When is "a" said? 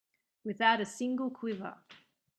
0.81-0.85